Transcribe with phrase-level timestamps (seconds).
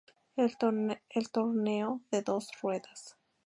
[0.35, 0.57] El
[1.31, 3.17] torneo se dos ruedas.